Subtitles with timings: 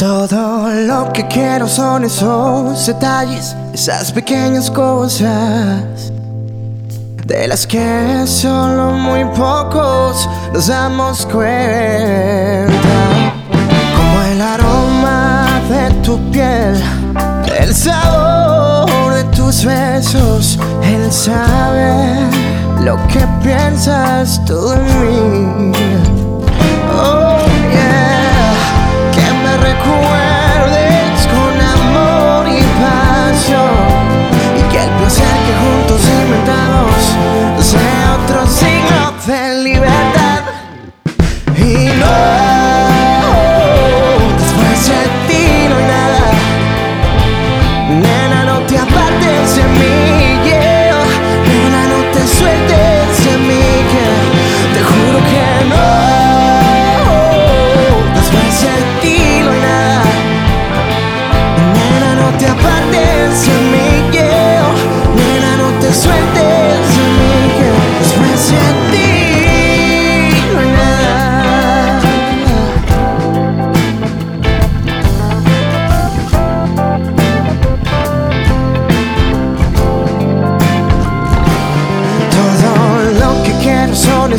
[0.00, 6.10] Todo lo que quiero son esos detalles, esas pequeñas cosas.
[7.26, 12.72] De las que solo muy pocos nos damos cuenta.
[13.94, 16.82] Como el aroma de tu piel,
[17.60, 22.24] el sabor de tus besos, el saber
[22.82, 25.19] lo que piensas tú de mí.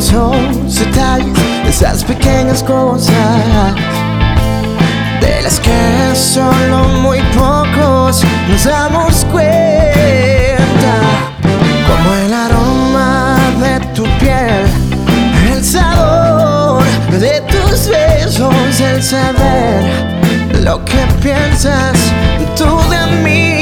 [0.02, 1.22] es hospital,
[1.64, 3.74] esas pequeñas cosas
[5.20, 10.94] de las que solo muy pocos nos damos cuenta,
[11.86, 14.66] como el aroma de tu piel,
[15.52, 16.82] el sabor
[17.20, 19.84] de tus besos, el saber
[20.64, 21.96] lo que piensas
[22.56, 23.61] tú de mí.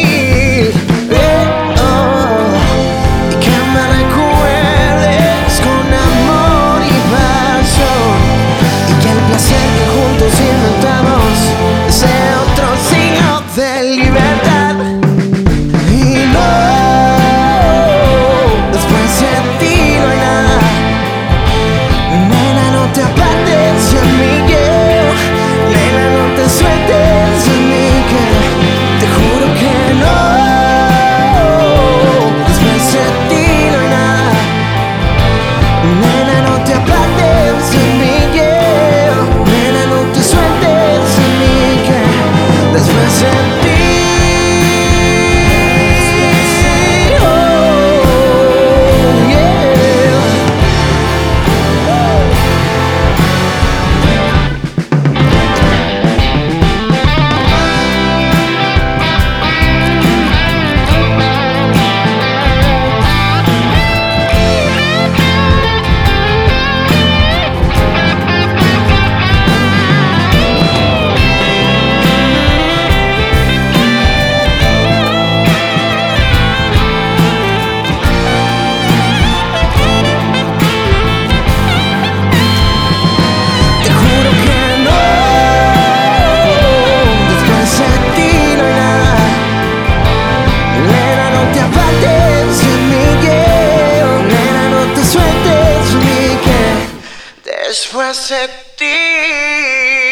[97.70, 100.09] Pues después de ti.